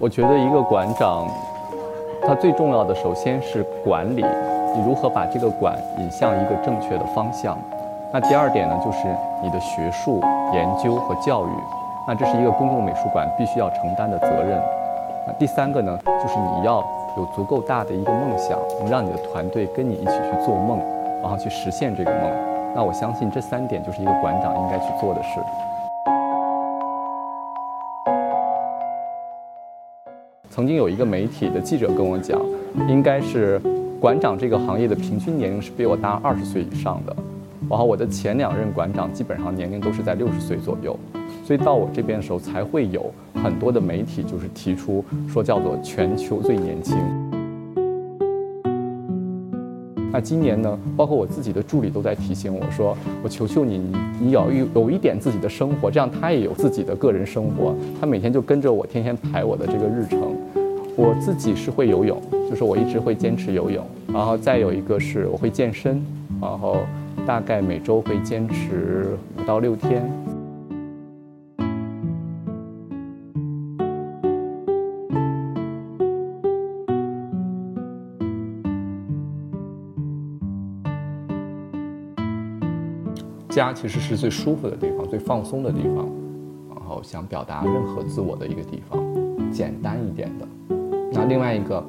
[0.00, 1.26] 我觉得一个馆长，
[2.22, 4.24] 他最重要的首先是管理，
[4.72, 7.58] 你如何把这个馆引向一个正确的方向。
[8.12, 9.08] 那第二点呢，就是
[9.42, 10.20] 你的学术
[10.54, 11.50] 研究和教育，
[12.06, 14.62] 那这是一个公共美术馆必须要承担的责任。
[15.26, 16.76] 那第三个呢，就是你要
[17.16, 20.78] 有足够大的一个梦想，能让你的团队跟你一起去做梦，
[21.20, 22.30] 然后去实现这个梦。
[22.72, 25.40] 那我相信这三点就是一个馆长应该去做的事。
[30.58, 32.36] 曾经有一个媒体的记者跟我讲，
[32.88, 33.60] 应该是
[34.00, 37.14] 馆长这个行业的平均年龄是比我大二十岁以上的，
[37.70, 40.98] 然后我的前两任馆长基本上年龄都是在六十岁左右，
[41.44, 43.08] 所以到我这边的时候才会有
[43.40, 46.98] 很多的媒体就是提出说叫做全球最年轻。
[50.10, 53.78] 那今年呢，包括我自己的助理都在提醒我说，我求求你，
[54.20, 60.34] 你要有有一点自己的生活，这样他也有自己的个人生活，他每天就跟着我天天排我的这个日程。
[60.96, 66.04] 我自己是会游泳，就是我一直会坚持游泳，然后再有一个是我会健身，
[66.40, 66.78] 然后
[67.26, 70.10] 大概每周会坚持五到六天。
[83.58, 86.08] 家其实是最舒服的地方，最放松的地方，
[86.70, 89.02] 然后想表达任何自我的一个地方，
[89.50, 90.46] 简单一点的。
[91.12, 91.84] 那另外一个，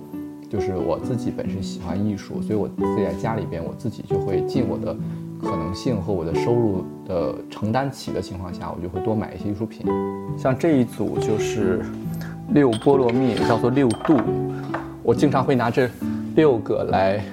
[0.50, 4.96] 就是我自己本身喜欢艺术，所以我自己在家里边，我自己就会尽我的
[5.42, 9.86] 可能性和我的收入的承担起的情况下，我就会多买一些艺术品。
[10.38, 11.82] 像这一组就是
[12.54, 14.18] 六菠萝蜜，叫做六度。
[15.04, 15.90] 我经常会拿这
[16.36, 17.24] 六个来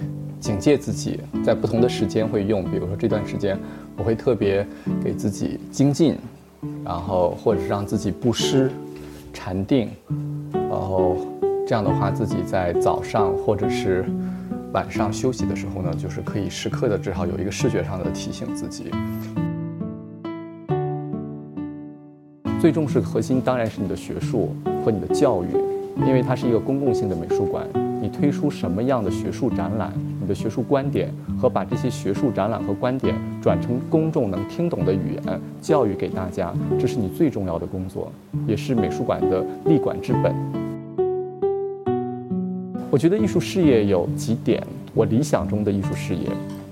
[0.41, 2.65] 警戒自己，在不同的时间会用。
[2.65, 3.59] 比如说这段时间，
[3.97, 4.67] 我会特别
[5.03, 6.17] 给自己精进，
[6.85, 8.71] 然后或者是让自己布施、
[9.33, 9.91] 禅定，
[10.53, 11.17] 然后。
[11.69, 14.05] 这样的话，自己在早上或者是
[14.73, 18.85] 晚上休息的时候呢，就是可以时刻的至少有一个视觉上的提醒自己。
[22.61, 24.55] 最重视核心当然是你的学术
[24.85, 25.49] 和你的教育，
[26.07, 27.67] 因为它是一个公共性的美术馆。
[28.07, 38.13] 你推出什么样的学术展览，你的学术观点和把这些学术展览和观点转成公众能听懂的语言教育给大家，这是你最重要的工作，
[38.47, 40.33] 也是美术馆的立馆之本。
[42.93, 44.63] 我觉得艺术事业有几点，
[44.95, 46.31] 我理想中的艺术事业，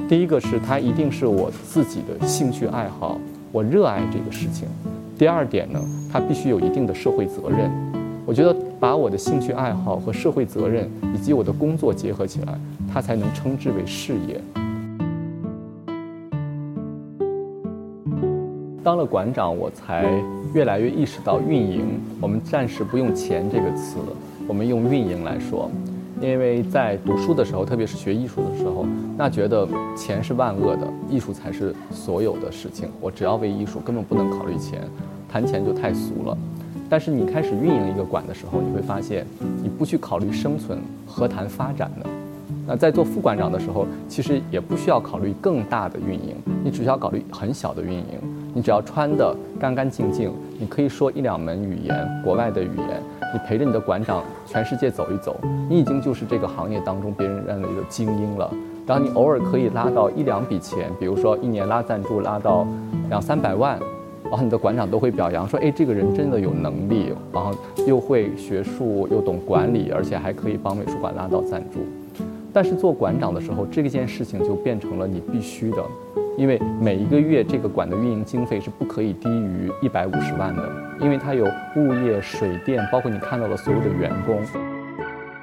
[0.09, 3.19] 第一个是它一定是我自己的兴趣爱好，
[3.51, 4.69] 我热爱这个事情。
[5.19, 5.81] 第二点呢，
[6.13, 7.69] 它必须有一定的社会责任。
[8.25, 12.61] 我觉得把我的兴趣爱好和社会责任以及我的工作结合起来，
[12.93, 14.39] 它才能称之为事业。
[18.83, 20.05] 当了馆长，我才
[20.53, 21.99] 越来越意识到运营。
[22.21, 23.97] 我们暂时不用钱这个词，
[24.47, 25.71] 我们用运营来说。
[26.21, 28.85] 因为在读书的时候，特别是学艺术的时候，
[29.17, 32.91] 那觉得钱是万恶的，艺术才是所有的事情。
[33.01, 34.83] 我只要为艺术，根本不能考虑钱，
[35.27, 36.37] 谈钱就太俗了。
[36.89, 39.27] 但是你开始运营一个馆的时候，你会发现，
[39.63, 42.07] 你不去考虑生存，何谈发展呢？
[42.67, 48.05] 那在做副馆长的时候，其实也不需要考虑更大的运营，你只需要考虑很小的运营。
[48.55, 53.03] 你只要穿得干干净净，你可以说一两门语言，国外的语言。
[53.33, 55.37] 你陪着你的馆长全世界走一走，
[55.69, 58.49] 你已经就是这个行业当中别人认为的精英了。
[58.87, 62.65] 然后你偶尔可以拉到一两笔钱，比如说一年拉赞助拉到
[63.09, 63.77] 两三百万，
[64.35, 67.57] 然后你的馆长都会表扬说：“哎，这个人真的有能力，然后
[67.87, 71.79] 又会学术又懂管理，而且还可以帮美术馆拉到赞助。”
[72.53, 75.77] 但是做馆长的时候，这件事情就变成了你必须的。
[76.37, 80.69] 因为每一个月这个馆的运营经费是不可以低于一百五十万的，
[81.01, 81.45] 因为它有
[81.77, 84.43] 物业、水电，包括你看到的所有的员工。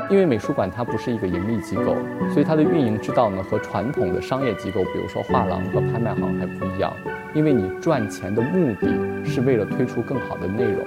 [0.09, 1.95] 因为美术馆它不是一个盈利机构，
[2.33, 6.91] 所以它的运营之道呢和传统的商业机构，比如说画廊和拍卖行还不一样。
[7.33, 8.87] 因为你赚钱的目的
[9.23, 10.85] 是为了推出更好的内容。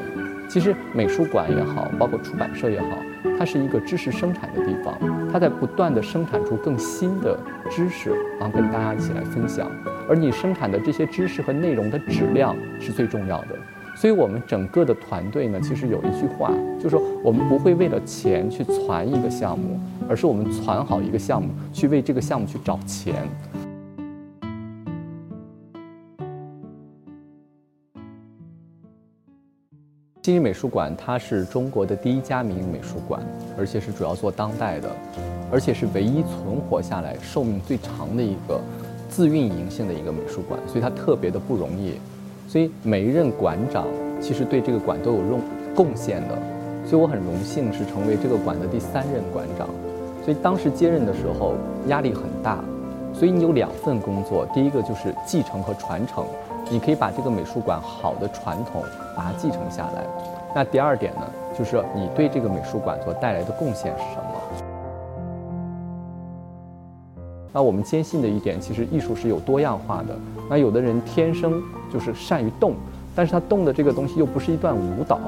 [0.48, 2.86] 其实美术馆也好，包括出版社也好。
[3.36, 4.96] 它是一个知识生产的地方，
[5.32, 7.36] 它在不断的生产出更新的
[7.70, 9.68] 知识，然后跟大家一起来分享。
[10.08, 13.56] 而你生产的这些知识和内容的质量是最重要的。
[13.96, 23.14] 所以我们整个的团队呢，其实有一句话，就是说我们不会为了钱去攒一个项目，而是我们攒好一个项目，去为这个项目去找钱。
[30.24, 33.20] 新余美术馆，它是中国的第一家民营美术馆，
[33.58, 34.88] 而且是主要做当代的，
[35.52, 38.58] 而且是唯一存活下来、寿命最长的一个
[39.10, 42.00] 自运营性的一个美术馆，所以它特别的不容易。
[42.48, 43.86] 所以每一任馆长
[44.18, 45.42] 其实对这个馆都有用
[45.74, 46.38] 贡献的。
[46.86, 49.68] 所以我很荣幸是成为这个馆的第三任馆长。
[50.24, 51.52] 所以当时接任的时候
[51.88, 52.64] 压力很大，
[53.12, 56.24] 所以你有两份工作，第一个就是继承和传承，
[56.70, 58.82] 你可以把这个美术馆好的传统
[59.16, 60.04] 把它继承下来。
[60.54, 61.22] 那第二点呢，
[61.56, 64.24] 就是你对这个美术馆所带来的贡献是什么？
[67.52, 70.16] 那我们坚信的一点，其实艺术是有多样化的。
[70.50, 71.62] 那有的人天生
[71.92, 72.74] 就是善于动，
[73.14, 75.20] 但是他动的这个东西又不是一段舞蹈，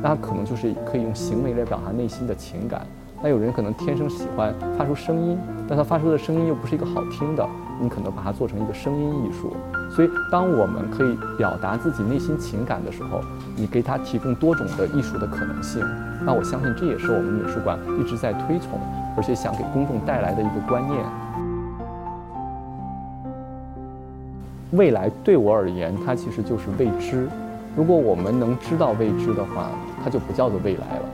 [0.00, 2.86] 那他可能就是可以用行为来表达内心的情感。
[3.20, 7.48] 那有人可能天生喜欢发出声音，但他发出的声音又不是一个好听的，
[7.80, 9.52] 你可能把它做成一个声音艺术。
[9.94, 13.20] 所以，当我们可以表达自己内心情感的时候，
[13.54, 15.84] 你给他提供多种的艺术的可能性。
[16.24, 18.80] 那我相信这也是我们美术馆一直在推崇，
[19.16, 21.04] 而且想给公众带来的一个观念。
[24.72, 27.28] 未来对我而言，它其实就是未知。
[27.76, 29.70] 如果我们能知道未知的话，
[30.02, 31.04] 它就不叫做未来了。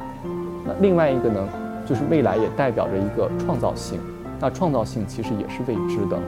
[0.64, 1.46] 那另外一个呢？
[1.86, 3.98] 就是未来也代表着一个创造性，
[4.38, 6.18] 那创造性其实也是未知的，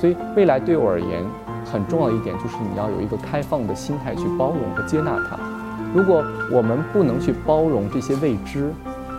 [0.00, 1.22] 所以未来对我而言
[1.70, 5.36] 很重要的一点就是你要有一个开放的心态去包容和接纳它。
[5.94, 8.72] 如果我们不能去包容这些未知，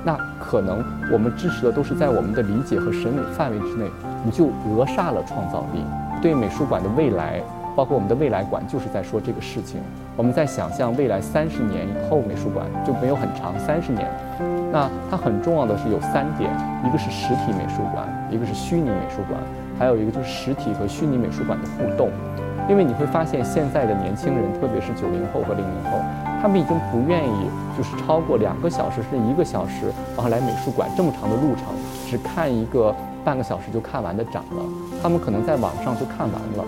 [0.04, 3.86] 那可能我们支持的都是在我们的理解和审美范围之内，
[4.24, 5.84] 你就扼杀了创造力。
[6.22, 7.42] 对美术馆的未来。
[7.76, 9.80] 包括我们的未来馆就是在说这个事情。
[10.16, 14.10] 我们在想象未来三十年以后，美术馆就没有很长三十年。
[14.78, 16.52] 那它很重要的是有三点：
[16.86, 19.42] 一个是实体美术馆，一个是虚拟美术馆，
[19.80, 22.12] 还有一个就是实体和虚拟美术馆的互动。
[22.70, 25.98] 因为你会发现现在的年轻人，特别是九零后和零零后，
[26.40, 31.74] 他们已经不愿意就是超过两个小时甚至一个小时，然后来美术馆这么长的路程，
[32.08, 32.94] 只看一个。
[33.26, 34.64] 半个小时就看完的展了，
[35.04, 36.64] 他们可能在网上就看完了。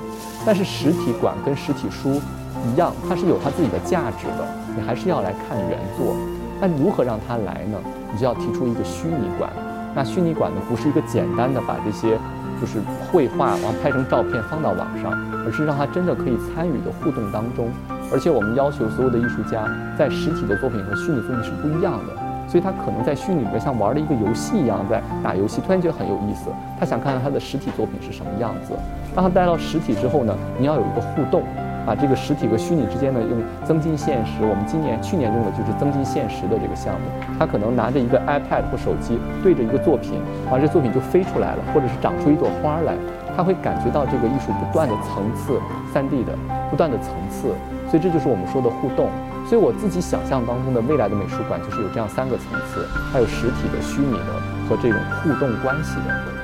[0.45, 2.19] 但是实体馆跟实体书
[2.67, 4.45] 一样，它是有它自己的价值的，
[4.75, 6.17] 你还是要来看原作。
[6.61, 7.77] 那如何让他来呢？
[8.11, 9.49] 你就要提出一个虚拟馆。
[9.95, 12.17] 那虚拟馆呢，不是一个简单的把这些
[12.59, 12.79] 就是
[13.11, 15.11] 绘画完拍成照片放到网上，
[15.45, 17.69] 而是让他真的可以参与的互动当中。
[18.11, 19.63] 而且我们要求所有的艺术家
[19.97, 22.13] 在实体的作品和虚拟作品是不一样的。
[22.49, 26.49] 所以他可能在虚拟里面像玩了一个游戏一样在打游戏，突然觉得很有意思。
[26.79, 28.73] 他想看看他的实体作品是什么样子。
[29.13, 31.43] 当他带到实体之后呢，你要有一个互动，
[31.89, 34.45] 把这个实体和虚拟之间呢用增进现实。
[34.45, 37.09] 我们今年去年用的就是增进现实的这个项目。
[37.39, 40.21] 他可能拿着一个 iPad 或手机对着一个作品，
[40.53, 42.93] 啊，这作品就飞出来了，或者是长出一朵花来。
[43.35, 45.57] 他会感觉到这个艺术不断的层次
[45.89, 46.37] ，3D 的
[46.69, 47.57] 不断的层次。
[47.89, 49.09] 所以这就是我们说的互动。
[49.47, 54.31] 所以我自己想象当中的未来的美术馆，就是有这样三个层次，还有实体的、虚拟的
[54.69, 56.38] 和这种互动关系的。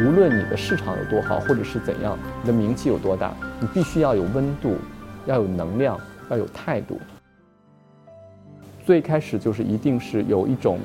[0.00, 4.76] 无论你的市场有多好，或者是怎样，你的名气有多大，你必须要有温度，
[5.26, 6.00] 要有能量，
[6.30, 6.98] 要有态度。
[8.86, 10.78] 最开始就是一定是有一种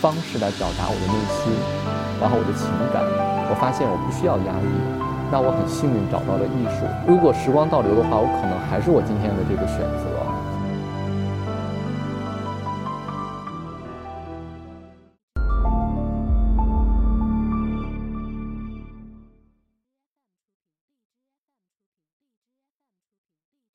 [0.00, 1.52] 方式来表达我的内心，
[2.20, 3.02] 然后我的情感。
[3.50, 5.08] 我发现我不需要压抑。
[5.30, 6.86] 那我很幸运找到了艺术。
[7.06, 10.17] 如果时光倒流的话，我可能还是我今天的这个选择。